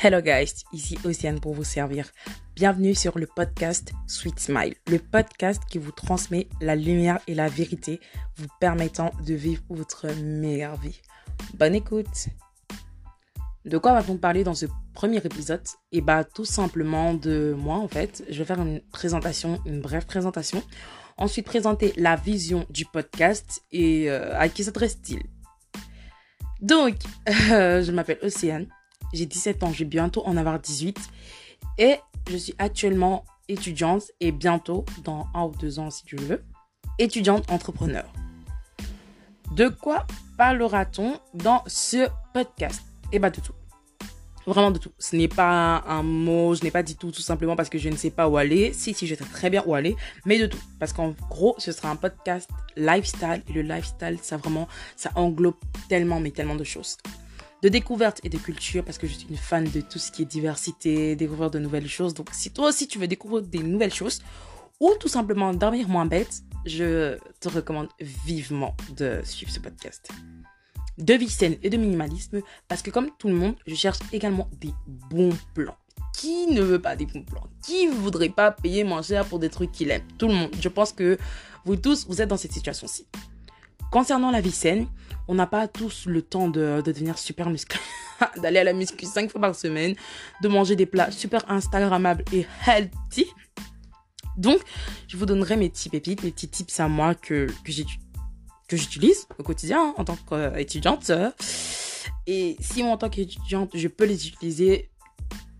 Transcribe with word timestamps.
Hello 0.00 0.20
guys, 0.20 0.62
ici 0.72 0.96
Océane 1.02 1.40
pour 1.40 1.54
vous 1.54 1.64
servir. 1.64 2.08
Bienvenue 2.54 2.94
sur 2.94 3.18
le 3.18 3.26
podcast 3.26 3.90
Sweet 4.06 4.38
Smile, 4.38 4.76
le 4.86 5.00
podcast 5.00 5.60
qui 5.68 5.78
vous 5.78 5.90
transmet 5.90 6.46
la 6.60 6.76
lumière 6.76 7.18
et 7.26 7.34
la 7.34 7.48
vérité, 7.48 7.98
vous 8.36 8.46
permettant 8.60 9.10
de 9.26 9.34
vivre 9.34 9.60
votre 9.68 10.06
meilleure 10.22 10.76
vie. 10.76 11.00
Bonne 11.54 11.74
écoute. 11.74 12.28
De 13.64 13.76
quoi 13.76 13.92
va-t-on 13.92 14.18
parler 14.18 14.44
dans 14.44 14.54
ce 14.54 14.66
premier 14.94 15.16
épisode? 15.16 15.66
Et 15.90 15.98
eh 15.98 16.00
bah 16.00 16.22
tout 16.22 16.44
simplement 16.44 17.12
de 17.12 17.56
moi 17.58 17.78
en 17.78 17.88
fait. 17.88 18.22
Je 18.30 18.38
vais 18.38 18.44
faire 18.44 18.60
une 18.60 18.80
présentation, 18.92 19.58
une 19.66 19.80
brève 19.80 20.06
présentation. 20.06 20.62
Ensuite 21.16 21.44
présenter 21.44 21.92
la 21.96 22.14
vision 22.14 22.66
du 22.70 22.84
podcast 22.84 23.62
et 23.72 24.08
euh, 24.08 24.38
à 24.38 24.48
qui 24.48 24.62
s'adresse-t-il? 24.62 25.24
Donc, 26.60 26.94
je 27.26 27.90
m'appelle 27.90 28.18
Océane 28.22 28.68
j'ai 29.12 29.26
17 29.26 29.62
ans, 29.62 29.72
je 29.72 29.80
vais 29.80 29.84
bientôt 29.84 30.26
en 30.26 30.36
avoir 30.36 30.58
18. 30.58 30.98
Et 31.78 31.96
je 32.30 32.36
suis 32.36 32.54
actuellement 32.58 33.24
étudiante 33.48 34.04
et 34.20 34.32
bientôt, 34.32 34.84
dans 35.04 35.26
un 35.34 35.44
ou 35.44 35.52
deux 35.58 35.78
ans 35.78 35.90
si 35.90 36.04
tu 36.04 36.16
veux, 36.16 36.44
étudiante 36.98 37.50
entrepreneur. 37.50 38.04
De 39.52 39.68
quoi 39.68 40.06
parlera-t-on 40.36 41.18
dans 41.34 41.62
ce 41.66 42.08
podcast? 42.34 42.82
Eh 43.12 43.18
bien, 43.18 43.30
de 43.30 43.40
tout. 43.40 43.54
Vraiment 44.46 44.70
de 44.70 44.78
tout. 44.78 44.92
Ce 44.98 45.14
n'est 45.16 45.28
pas 45.28 45.82
un 45.86 46.02
mot, 46.02 46.54
je 46.54 46.62
n'ai 46.64 46.70
pas 46.70 46.82
dit 46.82 46.96
tout 46.96 47.10
tout 47.10 47.20
simplement 47.20 47.54
parce 47.54 47.68
que 47.68 47.78
je 47.78 47.88
ne 47.88 47.96
sais 47.96 48.10
pas 48.10 48.28
où 48.28 48.36
aller. 48.36 48.72
Si, 48.72 48.94
si, 48.94 49.06
je 49.06 49.14
sais 49.14 49.24
très 49.24 49.50
bien 49.50 49.62
où 49.66 49.74
aller, 49.74 49.96
mais 50.24 50.38
de 50.38 50.46
tout. 50.46 50.58
Parce 50.78 50.92
qu'en 50.92 51.14
gros, 51.28 51.54
ce 51.58 51.72
sera 51.72 51.90
un 51.90 51.96
podcast 51.96 52.48
lifestyle. 52.76 53.42
Et 53.48 53.52
le 53.52 53.62
lifestyle, 53.62 54.18
ça 54.22 54.36
vraiment, 54.36 54.68
ça 54.96 55.10
englobe 55.16 55.56
tellement, 55.88 56.20
mais 56.20 56.30
tellement 56.30 56.56
de 56.56 56.64
choses 56.64 56.96
de 57.62 57.68
découverte 57.68 58.20
et 58.24 58.28
de 58.28 58.38
culture 58.38 58.84
parce 58.84 58.98
que 58.98 59.06
je 59.06 59.14
suis 59.14 59.26
une 59.28 59.36
fan 59.36 59.64
de 59.64 59.80
tout 59.80 59.98
ce 59.98 60.12
qui 60.12 60.22
est 60.22 60.26
diversité, 60.26 61.16
découvrir 61.16 61.50
de 61.50 61.58
nouvelles 61.58 61.88
choses. 61.88 62.14
Donc 62.14 62.28
si 62.32 62.50
toi 62.50 62.68
aussi 62.68 62.88
tu 62.88 62.98
veux 62.98 63.08
découvrir 63.08 63.42
des 63.42 63.62
nouvelles 63.62 63.94
choses 63.94 64.20
ou 64.80 64.92
tout 65.00 65.08
simplement 65.08 65.52
dormir 65.52 65.88
moins 65.88 66.06
bête, 66.06 66.42
je 66.64 67.18
te 67.40 67.48
recommande 67.48 67.88
vivement 68.00 68.76
de 68.96 69.20
suivre 69.24 69.50
ce 69.50 69.60
podcast. 69.60 70.08
De 70.98 71.14
vie 71.14 71.28
saine 71.28 71.56
et 71.62 71.70
de 71.70 71.76
minimalisme 71.76 72.40
parce 72.68 72.82
que 72.82 72.90
comme 72.90 73.10
tout 73.18 73.28
le 73.28 73.34
monde, 73.34 73.54
je 73.66 73.74
cherche 73.74 73.98
également 74.12 74.48
des 74.60 74.72
bons 75.10 75.36
plans. 75.54 75.76
Qui 76.14 76.48
ne 76.48 76.62
veut 76.62 76.80
pas 76.80 76.96
des 76.96 77.06
bons 77.06 77.22
plans? 77.22 77.46
Qui 77.62 77.86
voudrait 77.86 78.28
pas 78.28 78.50
payer 78.50 78.82
moins 78.82 79.02
cher 79.02 79.24
pour 79.24 79.38
des 79.38 79.48
trucs 79.48 79.70
qu'il 79.70 79.90
aime? 79.92 80.02
Tout 80.18 80.26
le 80.26 80.34
monde. 80.34 80.50
Je 80.60 80.68
pense 80.68 80.92
que 80.92 81.16
vous 81.64 81.76
tous, 81.76 82.06
vous 82.08 82.20
êtes 82.20 82.28
dans 82.28 82.36
cette 82.36 82.52
situation-ci. 82.52 83.06
Concernant 83.90 84.30
la 84.30 84.40
vie 84.40 84.50
saine, 84.50 84.86
on 85.28 85.34
n'a 85.34 85.46
pas 85.46 85.68
tous 85.68 86.06
le 86.06 86.22
temps 86.22 86.48
de, 86.48 86.82
devenir 86.84 87.18
super 87.18 87.50
musclé, 87.50 87.80
d'aller 88.42 88.58
à 88.58 88.64
la 88.64 88.72
muscu 88.72 89.06
5 89.06 89.30
fois 89.30 89.40
par 89.40 89.54
semaine, 89.54 89.94
de 90.42 90.48
manger 90.48 90.76
des 90.76 90.86
plats 90.86 91.10
super 91.10 91.50
instagrammables 91.50 92.24
et 92.32 92.46
healthy. 92.66 93.26
Donc, 94.36 94.60
je 95.08 95.16
vous 95.16 95.26
donnerai 95.26 95.56
mes 95.56 95.68
petits 95.68 95.88
pépites, 95.88 96.22
mes 96.22 96.30
petits 96.30 96.48
tips 96.48 96.80
à 96.80 96.88
moi 96.88 97.14
que, 97.14 97.46
que 97.64 98.76
j'utilise 98.76 99.26
au 99.38 99.42
quotidien 99.42 99.80
hein, 99.80 99.94
en 99.96 100.04
tant 100.04 100.16
qu'étudiante. 100.16 101.10
Et 102.26 102.56
si 102.60 102.82
moi, 102.82 102.92
en 102.92 102.98
tant 102.98 103.08
qu'étudiante, 103.08 103.70
je 103.74 103.88
peux 103.88 104.04
les 104.04 104.28
utiliser, 104.28 104.90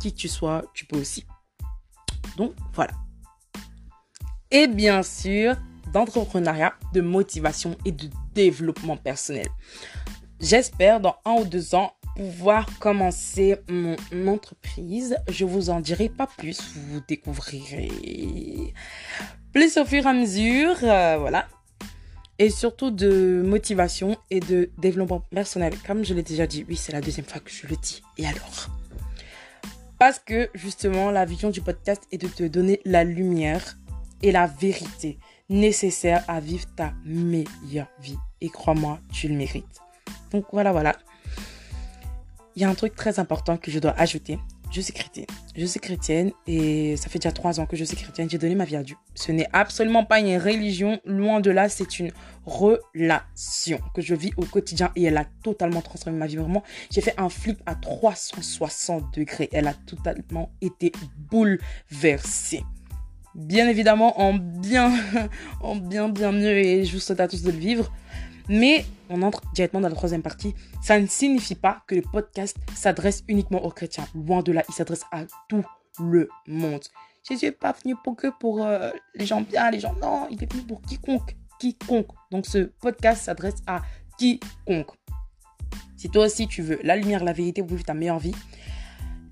qui 0.00 0.12
que 0.12 0.18
tu 0.18 0.28
sois, 0.28 0.62
tu 0.74 0.84
peux 0.84 0.98
aussi. 0.98 1.24
Donc, 2.36 2.52
voilà. 2.74 2.92
Et 4.50 4.66
bien 4.66 5.02
sûr, 5.02 5.56
d'entrepreneuriat, 5.92 6.74
de 6.92 7.00
motivation 7.00 7.76
et 7.84 7.92
de 7.92 8.08
développement 8.34 8.96
personnel. 8.96 9.46
J'espère 10.40 11.00
dans 11.00 11.16
un 11.24 11.32
ou 11.32 11.44
deux 11.44 11.74
ans 11.74 11.92
pouvoir 12.16 12.66
commencer 12.78 13.56
mon 13.68 13.96
entreprise. 14.26 15.16
Je 15.28 15.44
vous 15.44 15.70
en 15.70 15.80
dirai 15.80 16.08
pas 16.08 16.26
plus, 16.26 16.60
vous 16.74 17.00
découvrirez 17.06 17.90
plus 19.52 19.76
au 19.76 19.84
fur 19.84 20.04
et 20.04 20.08
à 20.08 20.12
mesure. 20.12 20.76
Euh, 20.82 21.18
voilà. 21.18 21.46
Et 22.38 22.48
surtout 22.48 22.90
de 22.90 23.42
motivation 23.44 24.16
et 24.30 24.40
de 24.40 24.70
développement 24.78 25.20
personnel. 25.20 25.74
Comme 25.86 26.04
je 26.04 26.14
l'ai 26.14 26.22
déjà 26.22 26.46
dit, 26.46 26.64
oui, 26.68 26.76
c'est 26.76 26.92
la 26.92 27.02
deuxième 27.02 27.26
fois 27.26 27.40
que 27.40 27.50
je 27.50 27.66
le 27.66 27.76
dis. 27.76 28.02
Et 28.16 28.26
alors? 28.26 28.68
Parce 29.98 30.18
que 30.18 30.48
justement, 30.54 31.10
la 31.10 31.26
vision 31.26 31.50
du 31.50 31.60
podcast 31.60 32.04
est 32.10 32.16
de 32.16 32.28
te 32.28 32.44
donner 32.44 32.80
la 32.86 33.04
lumière 33.04 33.76
et 34.22 34.32
la 34.32 34.46
vérité 34.46 35.18
nécessaire 35.50 36.24
à 36.28 36.40
vivre 36.40 36.64
ta 36.76 36.94
meilleure 37.04 37.90
vie. 38.00 38.16
Et 38.40 38.48
crois-moi, 38.48 38.98
tu 39.12 39.28
le 39.28 39.34
mérites. 39.34 39.80
Donc 40.30 40.46
voilà, 40.52 40.72
voilà. 40.72 40.96
Il 42.56 42.62
y 42.62 42.64
a 42.64 42.70
un 42.70 42.74
truc 42.74 42.94
très 42.94 43.18
important 43.18 43.56
que 43.56 43.70
je 43.70 43.78
dois 43.78 43.92
ajouter. 43.98 44.38
Je 44.70 44.80
suis 44.80 44.92
chrétienne. 44.92 45.26
Je 45.56 45.66
suis 45.66 45.80
chrétienne 45.80 46.30
et 46.46 46.96
ça 46.96 47.08
fait 47.08 47.18
déjà 47.18 47.32
trois 47.32 47.58
ans 47.58 47.66
que 47.66 47.76
je 47.76 47.82
suis 47.82 47.96
chrétienne. 47.96 48.30
J'ai 48.30 48.38
donné 48.38 48.54
ma 48.54 48.64
vie 48.64 48.76
à 48.76 48.84
Dieu. 48.84 48.96
Ce 49.16 49.32
n'est 49.32 49.48
absolument 49.52 50.04
pas 50.04 50.20
une 50.20 50.38
religion. 50.38 51.00
Loin 51.04 51.40
de 51.40 51.50
là, 51.50 51.68
c'est 51.68 51.98
une 51.98 52.12
relation 52.46 53.80
que 53.94 54.00
je 54.00 54.14
vis 54.14 54.30
au 54.36 54.44
quotidien 54.44 54.92
et 54.94 55.02
elle 55.02 55.16
a 55.16 55.24
totalement 55.42 55.80
transformé 55.80 56.18
ma 56.18 56.26
vie. 56.28 56.36
Vraiment, 56.36 56.62
j'ai 56.92 57.00
fait 57.00 57.14
un 57.18 57.28
flip 57.28 57.60
à 57.66 57.74
360 57.74 59.12
degrés. 59.12 59.48
Elle 59.52 59.66
a 59.66 59.74
totalement 59.74 60.52
été 60.60 60.92
bouleversée 61.30 62.62
bien 63.34 63.68
évidemment 63.68 64.20
en 64.20 64.34
bien, 64.34 64.92
en 65.62 65.76
bien, 65.76 66.08
bien 66.08 66.32
mieux 66.32 66.58
et 66.58 66.84
je 66.84 66.92
vous 66.92 67.00
souhaite 67.00 67.20
à 67.20 67.28
tous 67.28 67.42
de 67.42 67.50
le 67.50 67.58
vivre. 67.58 67.92
Mais 68.48 68.84
on 69.08 69.22
entre 69.22 69.42
directement 69.54 69.80
dans 69.80 69.88
la 69.88 69.94
troisième 69.94 70.22
partie. 70.22 70.54
Ça 70.82 70.98
ne 70.98 71.06
signifie 71.06 71.54
pas 71.54 71.82
que 71.86 71.94
le 71.94 72.02
podcast 72.02 72.56
s'adresse 72.74 73.22
uniquement 73.28 73.64
aux 73.64 73.70
chrétiens. 73.70 74.06
Loin 74.14 74.42
de 74.42 74.50
là, 74.52 74.64
il 74.68 74.74
s'adresse 74.74 75.04
à 75.12 75.24
tout 75.48 75.64
le 76.00 76.28
monde. 76.48 76.82
Jésus 77.28 77.46
n'est 77.46 77.52
pas 77.52 77.72
venu 77.72 77.94
pour 78.02 78.16
que 78.16 78.28
pour 78.40 78.64
euh, 78.64 78.90
les 79.14 79.26
gens 79.26 79.42
bien, 79.42 79.70
les 79.70 79.80
gens 79.80 79.94
non, 80.00 80.26
il 80.30 80.42
est 80.42 80.52
venu 80.52 80.64
pour 80.64 80.80
quiconque, 80.82 81.36
quiconque. 81.58 82.08
Donc 82.30 82.46
ce 82.46 82.58
podcast 82.80 83.24
s'adresse 83.24 83.62
à 83.66 83.82
quiconque. 84.18 84.92
Si 85.96 86.08
toi 86.08 86.26
aussi 86.26 86.48
tu 86.48 86.62
veux 86.62 86.80
la 86.82 86.96
lumière, 86.96 87.22
la 87.22 87.32
vérité, 87.32 87.60
vous 87.60 87.68
vivre 87.68 87.84
ta 87.84 87.94
meilleure 87.94 88.18
vie, 88.18 88.34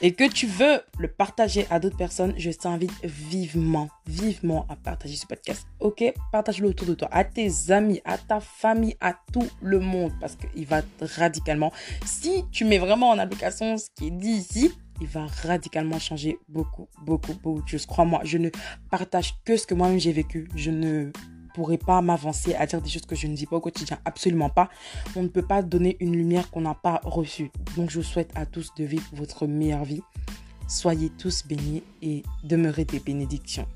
et 0.00 0.12
que 0.12 0.28
tu 0.28 0.46
veux 0.46 0.80
le 0.98 1.08
partager 1.08 1.66
à 1.70 1.78
d'autres 1.78 1.96
personnes, 1.96 2.34
je 2.36 2.50
t'invite 2.50 2.92
vivement, 3.02 3.88
vivement 4.06 4.66
à 4.68 4.76
partager 4.76 5.16
ce 5.16 5.26
podcast. 5.26 5.66
Ok? 5.80 6.04
Partage-le 6.32 6.68
autour 6.68 6.88
de 6.88 6.94
toi, 6.94 7.08
à 7.10 7.24
tes 7.24 7.70
amis, 7.70 8.00
à 8.04 8.18
ta 8.18 8.40
famille, 8.40 8.96
à 9.00 9.14
tout 9.32 9.48
le 9.62 9.80
monde, 9.80 10.12
parce 10.20 10.36
qu'il 10.36 10.66
va 10.66 10.82
radicalement, 11.00 11.72
si 12.04 12.44
tu 12.50 12.64
mets 12.64 12.78
vraiment 12.78 13.10
en 13.10 13.18
application 13.18 13.76
ce 13.78 13.88
qui 13.94 14.08
est 14.08 14.10
dit 14.10 14.30
ici, 14.30 14.72
il 15.00 15.06
va 15.08 15.26
radicalement 15.42 15.98
changer 15.98 16.38
beaucoup, 16.48 16.88
beaucoup, 17.02 17.34
beaucoup 17.34 17.62
de 17.62 17.68
choses. 17.68 17.86
Crois-moi, 17.86 18.20
je 18.24 18.38
ne 18.38 18.50
partage 18.90 19.34
que 19.44 19.56
ce 19.56 19.66
que 19.66 19.74
moi-même 19.74 19.98
j'ai 19.98 20.12
vécu. 20.12 20.48
Je 20.54 20.70
ne 20.70 21.10
pourrais 21.54 21.78
pas 21.78 22.02
m'avancer 22.02 22.54
à 22.54 22.66
dire 22.66 22.82
des 22.82 22.90
choses 22.90 23.06
que 23.06 23.14
je 23.14 23.26
ne 23.26 23.34
dis 23.34 23.46
pas 23.46 23.56
au 23.56 23.60
quotidien. 23.60 23.98
Absolument 24.04 24.50
pas. 24.50 24.68
On 25.16 25.22
ne 25.22 25.28
peut 25.28 25.46
pas 25.46 25.62
donner 25.62 25.96
une 26.00 26.14
lumière 26.14 26.50
qu'on 26.50 26.62
n'a 26.62 26.74
pas 26.74 27.00
reçue. 27.04 27.50
Donc 27.76 27.90
je 27.90 28.00
vous 28.00 28.04
souhaite 28.04 28.30
à 28.34 28.44
tous 28.44 28.74
de 28.76 28.84
vivre 28.84 29.08
votre 29.12 29.46
meilleure 29.46 29.84
vie. 29.84 30.02
Soyez 30.68 31.10
tous 31.10 31.46
bénis 31.46 31.82
et 32.02 32.22
demeurez 32.42 32.84
des 32.84 32.98
bénédictions. 32.98 33.66